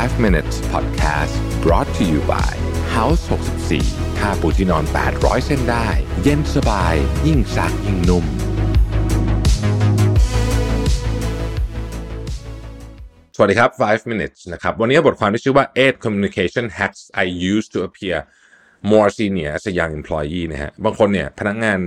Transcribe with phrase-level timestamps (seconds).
[0.00, 2.52] 5 minutes podcast brought to you by
[2.96, 3.22] House
[3.72, 4.84] 64ค่าปูที่นอน
[5.14, 5.88] 800 เส้นได้
[6.22, 6.94] เย็นสบาย
[7.26, 8.24] ยิ่งซักยิ่งนุ่ม
[13.36, 18.16] สวัสดีครับ 5 minutes นะครับ วันนี้บทความที่ชื่อว่า 8 communication hacks I use to appear
[18.92, 21.78] more senior as a young employee นะฮะ บางคนเนี่ยพนักงาน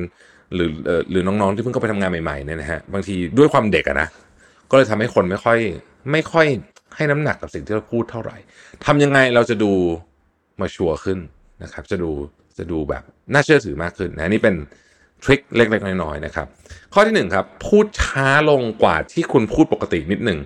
[0.53, 4.09] หรือเอ่อหรือน้องๆที่เพิ่งเข้าไปทำงานใหม่ๆเนี่ยนะฮะ บางทีด้วยความเด็กอะนะ
[4.69, 5.59] ก็เลยทำให้คนไม่ค่อย
[6.11, 6.47] ไม่ค่อย
[6.95, 8.37] ให้น้ำหนักกับสิ่งที่เราพูดเท่าไหร่
[8.85, 9.71] ทำยังไงเราจะดู
[10.61, 11.19] มาชัวร์ขึ้น
[11.63, 12.11] นะครับ จะดู
[12.57, 14.55] จะดูแบบน่าเชื่อถือมากขึ้นนะนี่เป็น
[15.23, 16.47] ทริคเล็กๆน้อยๆนะครับ
[16.93, 20.39] ข้อที่หนึ่งครับพูดช้าลงกว่าที่คุณพูดปกตินิดหนึ่ง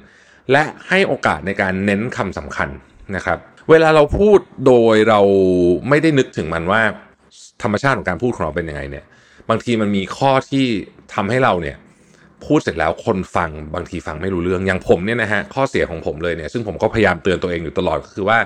[0.51, 2.69] และให้โอกาสในการเน้นคำสำคัญ
[3.15, 3.37] นะครับ
[3.69, 5.21] เวลาเราพูดโดยเรา
[5.89, 6.81] ไม่ได้นึกถึงมันว่า
[7.63, 9.05] ธรรมชาติของการพูดของเราเป็นยังไงเนี่ย
[9.49, 10.65] บางทีมันมีข้อที่
[11.13, 11.77] ทำให้เราเนี่ย
[12.45, 18.37] พูดเสร็จแล้วคนฟังบางทีฟังไม่รู้เรื่องอย่างผมเนี่ยนะฮะข้อเสียของผมเลยเนี่ยซึ่งผมก็พยายามเตือนตัวเองอยู่ตลอดก็คือว่า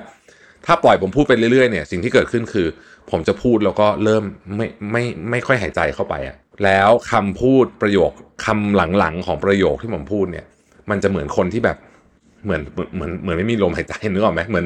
[0.66, 2.68] ถ้าปล่อยผมพูดไปเรื่อยๆเนี่ยสิ่งที่เกิดขึ้นคือ
[3.12, 4.24] ผมจะพูดแล้วก็เริ่ม
[4.56, 8.12] ไม่ไม่ไม่ค่อยหายใจเข้าไปอะแล้วคำพูดประโยค
[8.46, 10.46] คำหลังๆของประโยคที่ผมพูดเนี่ย
[10.90, 11.78] มันจะเหมือนคนที่แบบ
[12.44, 14.66] เหมือนเหมือนเหมือนเหมือนไม่มีลมหายใจนึกออกไหมเหมือน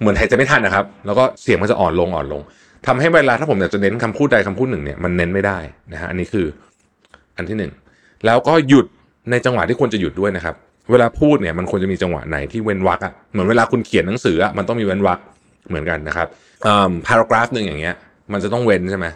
[0.00, 2.40] เหมือนหายใจไม่ทันนะครับ แล้วก็เสียงมันจะอ่อนลงอ่อนลง
[2.86, 5.58] ทำให้เวลาถ้าผมอยากจะเน้นคำพูดใดคำพูดหนึ่งเนี่ยมันเน้นไม่ได้
[5.92, 6.46] นะฮะอันนี้คือ
[7.36, 7.72] อันที่หนึ่ง
[8.26, 8.86] แล้วก็หยุด
[9.30, 10.54] ในจังหวะที่ควรจะหยุดด้วยนะครับ
[10.90, 15.18] เวลาพูดเนี่ยมันควรจะมีจังหวะไหนที่เว้นวรรคอะเหมือนเวลาคุณเขียนหนังสืออะมันต้องมีเว้นวรรค
[15.68, 16.26] เหมือนกันนะครับ
[16.66, 17.96] อ่า paragraph หนึ่งอย่างเงี้ย
[18.32, 19.06] มันจะต้องเว้นใช่ไหม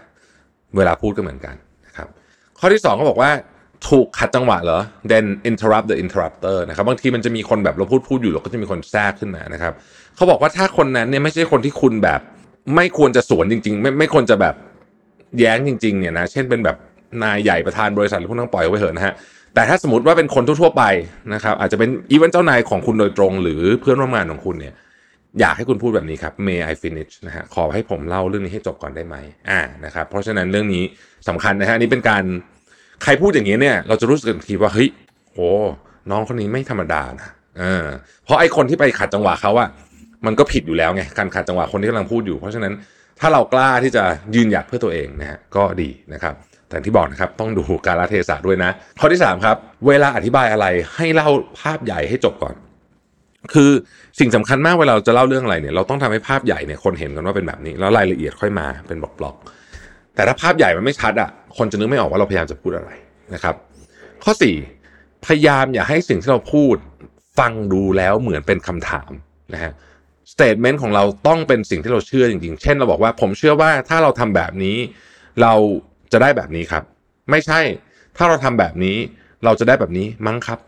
[0.77, 1.55] เวลาพูดก็เหมือนกัน
[1.86, 2.09] นะครับ
[2.59, 3.31] ข้อที่สองเขาบอกว่า
[3.89, 9.72] ถูกขัดจังหวะเหรอ then interrupt the interrupter นะครับบางทีมันจะมีคนแบบเราพูดพูดอยู่แล้วก็จะมีคนแทรกขึ้นมานะครับ
[10.16, 12.20] เขาบอกว่าถ้าคนนั้นเนี่ยไม่ใช่คนที่คุณแบบ
[12.75, 14.55] ไม่ควรจะสวนจริง ๆ ไม่ไม่ควรจะแบบ
[15.39, 16.77] แย้งจริง ๆ เนี่ยนะเช่นเป็นแบบ
[17.23, 19.15] นายใหญ่ประธานบริษัทหรือคุณต้องปล่อยไว้เถอะนะฮะ
[19.55, 20.85] แต่ถ้าสมมติว่าเป็นคนทั่วๆไป
[21.35, 24.75] นะครับ อาจจะเป็นอีเวนต์เจ้านายของคุณโดยตรง หรือเพื่อนร่วมงานของคุณเนี่ย
[25.41, 29.17] อยากให้คุณพูดแบบนี้ครับ may I finish นะฮะขอให้ผมเล่าเรื่องนี้ให้จบก่อนได้ไหม
[29.51, 30.83] อ่านะครับเพราะฉะนั้นเรื่องนี้
[31.28, 32.25] สำคัญนะฮะนี่เป็นการ
[33.03, 34.89] ใครพูดอย่างนี้เนี่ย เราจะรู้สึกทันทีว่าเฮ้ย
[35.33, 35.39] โห
[36.11, 37.87] น้องคนนี้ไม่ธรรมดานะเออ
[38.25, 39.69] เพราะไอ้คนที่ไปขัดจังหวะเขาอะ
[40.27, 42.72] มันก็ผิดอยู่แล้วไงการขัดจังหวะคนที่กำลังพูดอยู่ เพราะฉะนั้น
[43.21, 46.34] ถ้าเรากล้าที่จะยืนหยัดเพื่อตัวเองนะฮะก็ดีนะครับ
[46.72, 49.56] แต่ที่บอกนะครับต้องดูการละเทศะด้วยนะ ข้อที่สามครับ
[49.87, 51.28] เวลาอธิบายอะไรให้เล่า
[51.60, 52.55] ภาพใหญ่ให้จบก่อน
[53.55, 53.71] คือ
[54.19, 62.91] สิ่งสำคัญมากเวลาเราจะเล่าเรื่องอะไรเนี่ยเราต้องทำให้ภาพใหญ่เนี่ยคนเห็นกันว่าเป็นแบบนี้แล้วรายละเอียดค่อยมาเป็นบล็อกๆแต่ถ้าภาพใหญ่มันไม่ชัดอะคนจะนึกไม่ออกว่าเราพยายามจะพูดอะไร
[63.34, 63.54] นะครับ
[64.25, 64.33] ข้อ
[64.78, 66.77] 4 พยายามอย่าให้สิ่งที่เราพูด
[67.39, 69.10] ฟังดูแล้วเหมือนเป็นคำถาม
[69.54, 69.72] นะฮะ
[70.33, 74.77] สเตทเมนต์ของเราต้องเป็นสิ่งที่เราเชื่อจริงๆ เช่นเราบอกว่าผมเชื่อว่าถ้าเราทำแบบนี้
[75.43, 75.53] เรา
[76.12, 76.83] จะได้แบบนี้ครับ
[77.31, 77.61] ไม่ใช่
[78.17, 78.97] ถ้าเราทำแบบนี้
[79.45, 80.59] เราจะได้แบบนี้มั้งครับ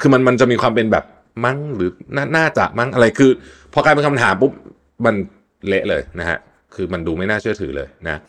[0.00, 1.04] คือมันมันจะมีความเป็นแบบ
[1.44, 3.30] มั้งหรือนาน่าจะมั้งอะไรคือ
[3.72, 4.52] พอกลายเป็นคำถามปุ๊บ
[5.04, 5.14] มัน
[5.68, 6.38] เละเลยนะฮะ
[6.74, 8.20] คือมันดูไม่น่าเชื่อถือเลยนะ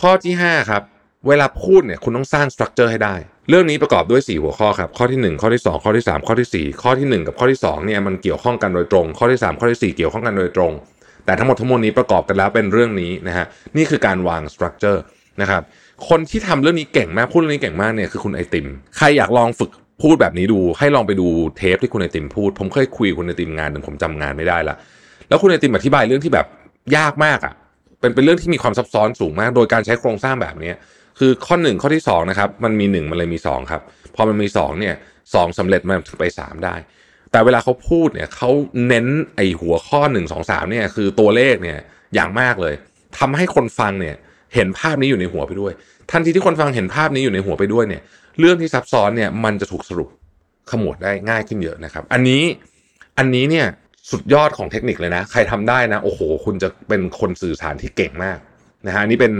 [0.00, 0.82] ข้อที่ 5 ครับ
[1.28, 3.14] เวลาพูดเนี่ยคุณต้องสร้างสตรัคเจอร์ให้ได้
[3.48, 9.06] เรื่องนี้ประกอบด้วย 4 หัวข้อครับ ข้อที่ 1 ข้อที่ 2 ข้อที่ 3 ข้อที่ 4 ข้อที่ 1 กับข้อที่ 2เนี่ยมันเกี่ยวข้องกันโดยตรง
[9.18, 10.72] ข้อที่ 3 ข้อที่ 4 เกี่ยวข้องกันโดยตรง
[11.24, 15.02] แต่ทั้งหมดทั้งมวลนี้ประกอบกันแล้วเป็นเรื่องนี้นะฮะนี่คือการวางสตรัคเจอร์
[15.40, 15.62] นะครับ
[16.08, 18.66] คนที่ทำเรื่องนี้เก่งมากพูดเรื่องนี้เก่งมากเนี่ยคือคุณไอติม
[18.96, 19.70] ใครอยากลองฝึก
[20.02, 21.26] พูดแบบนี้ดูให้ลองไปดู
[21.56, 24.76] เทปที่คุณไอติมพูด ผมเคยคุยคุณไอติมงานหนึ่งผมจำงานไม่ได้ละ
[25.28, 26.46] แล้วคุณไอติมอธิบายเรื่องที่แบบ
[26.96, 27.54] ยากมากอะ
[28.00, 30.72] เป็นเป็นเรื่องที่มีความซับซ้อนสูงมาก โดยการใช้โครงสร้างแบบนี้
[31.18, 33.82] คือข้อหนึ่งข้อที่สองนะครับมันมีหนึ่งมันเลยมีสองครับ
[34.14, 34.94] พอมันมีสองเนี่ย
[35.34, 36.74] สองสำเร็จมันถึงไปสามได้
[37.32, 38.50] แต่เวลาเขาพูดเนี่ยเขา
[38.88, 39.06] เน้น
[39.36, 41.78] ไอหัวข้อหนึ่งสองสามเนี่ยคือตัวเลขเนี่ย
[42.14, 42.74] อย่างมากเลย
[43.18, 44.16] ทำให้คนฟังเนี่ย
[44.54, 45.72] เห็นภาพนี้อยู่ในหัวไปด้วย
[46.10, 48.02] ทันทีที่คนฟังเห็นภาพนี้อยู่ในหัวไปด้วยเนี่ย
[48.38, 50.08] เรื่องที่ซับซ้อนเนี่ยมันจะถูกสรุป
[50.70, 52.42] ขมวดได้ง่ายขึ้นเยอะนะครับ อันนี้
[53.18, 53.66] อันนี้เนี่ย
[54.10, 58.38] สุดยอดของเทคนิคเลยนะ ใครทำได้นะ โอ้โห คุณจะเป็นคนสื่อสารที่เก่งมาก
[58.86, 59.34] นะฮะอันนี้เป็น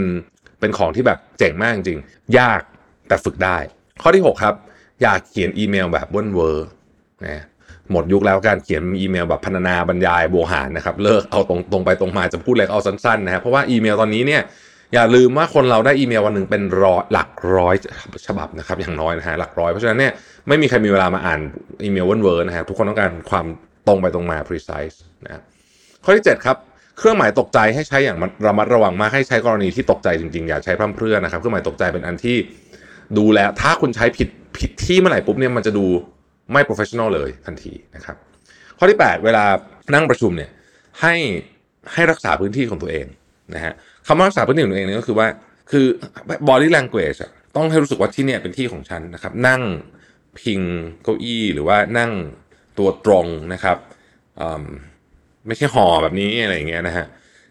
[0.60, 2.00] เป็นของที่แบบเจ๋งมากจริง
[2.38, 2.60] ยาก
[3.08, 3.56] แต่ฝึกได้
[4.02, 4.54] ข้อที่ 6 ครับ
[5.02, 6.68] อยากเขียนอีเมลแบบเวิ่นเว้อ
[7.26, 7.42] นะ
[7.90, 14.42] หมดยุคแล้วการเขียนอีเมลแบบพรรณนาบรรยายโวหารนะครับ เลิกเอาตรงตรงไปตรงมาจะพูดอะไรก็เอาสั้นๆนะครับเพราะว่าอีเมลตอนนี้เนี่ย
[14.94, 17.74] อย่าลืมว่าคนเราได้อีเมลวันหนึ่งเป็นร้อยหลักร้อย
[18.26, 20.12] ฉบับนะครับอย่างน้อยนะฮะหลักร้อยเพราะฉะนั้นเนี่ย
[20.48, 21.40] ไม่มีใครมีเวลามาอ่าน
[21.84, 23.46] อีเมลเวิร์นเวอร์นะครับทุกคนต้องการความ
[23.86, 25.32] ตรงไปตรงมา precise นะ
[26.04, 26.56] ข้อที่ 7 ครับ
[26.98, 32.36] เครื่องหมายตกใจให้ใช้อย่างระมัดระวังมากให้ใช้กรณีที่ตกใจจริงๆ อย่าใช้พร่ำเพรื่อนะครับเครื่องหมายตกใจเป็นอันที่
[33.18, 35.84] ดูแลถ้าคุณใช้ผิดผิดที่เมื่อไหร่ปุ๊บเนี่ยมันจะดู
[36.52, 38.16] ไม่ professional เลยทันทีนะครับ
[38.78, 39.44] ข้อที่ 8 เวลา
[39.94, 40.50] นั่งประชุมเนี่ย
[41.00, 41.14] ให้
[41.92, 43.06] ให้รักษาพื้นที่ของตัวเอง
[43.54, 43.72] นะฮะ
[44.06, 45.28] คำว่ารักษาพื้นที่ของตัวเองนี่ก็คือว่า
[45.70, 45.86] คือ
[46.48, 47.18] body language
[47.56, 49.62] ต้องให้รู้สึกว่าที่เนี่ยเป็นที่ของฉันนะครับ นั่ง
[50.40, 50.60] พิง
[51.02, 52.10] เก้าอี้หรือว่านั่ง
[52.78, 53.76] ตัวตรงนะครับ
[55.46, 57.06] ไม่ใช่ห่อแบบนี้อะไรอย่างเงี้ยนะฮะ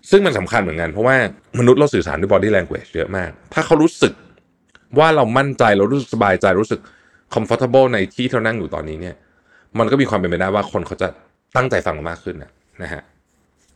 [0.09, 1.15] ซึ่งมันสำคัญเหมือนกันเพราะว่า
[1.59, 4.13] มนุษย์เราสื่อสารด้วย body language เยอะมาก ถ้าเขารู้สึก
[4.99, 6.81] ว่าเรามั่นใจเรารู้สึกสบายใจรู้สึก
[7.33, 9.15] comfortable ในที่ที่เรานั่งอยู่ตอนนี้เนี่ย
[9.79, 11.07] มันก็มีความเป็นไปได้ว่าคนเขาจะ
[11.55, 12.51] ตั้งใจฟังมากขึ้นนะ
[12.83, 13.01] นะฮะ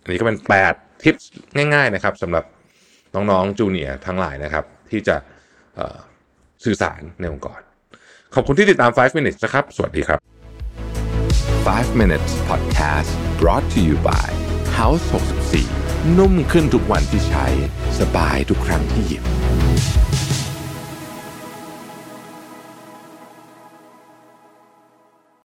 [0.01, 1.15] อันนี้ก็เป็น8 ทิป
[1.55, 2.45] ง่ายๆนะครับสำหรับ
[3.13, 5.15] น้องๆจูเนียร์ทั้งหลายนะครับ ที่จะ
[6.63, 7.59] สื่อสารในองค์กร
[8.33, 10.19] ขอบคุณที่ติดตาม 5 minutes นะครับ สวัสดีครับ
[11.65, 14.29] 5 minutes podcast brought to you by
[14.77, 15.03] House
[15.59, 17.45] 64 นุ่มขึ้นทุกวันที่ใช้
[17.99, 19.23] สบายทุกครั้งที่หยิบ